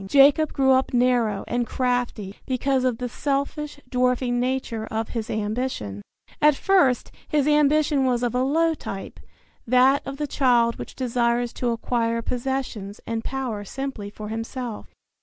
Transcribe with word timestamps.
Jacob 0.07 0.51
grew 0.51 0.71
up 0.71 0.95
narrow 0.95 1.43
and 1.47 1.67
crafty 1.67 2.35
because 2.47 2.83
of 2.85 2.97
the 2.97 3.07
selfish, 3.07 3.79
dwarfing 3.87 4.39
nature 4.39 4.87
of 4.87 5.09
his 5.09 5.29
ambition, 5.29 6.01
At 6.41 6.55
first 6.55 7.11
his 7.27 7.47
ambition 7.47 8.03
was 8.03 8.23
of 8.23 8.33
a 8.33 8.41
low 8.41 8.73
type, 8.73 9.19
that 9.67 10.01
of 10.07 10.17
the 10.17 10.25
child 10.25 10.77
which 10.79 10.95
desires 10.95 11.53
to 11.53 11.69
acquire 11.69 12.23
possessions 12.23 12.99
and 13.05 13.23
power 13.23 13.63
simply 13.63 14.09
for 14.09 14.29
himself. 14.29 14.87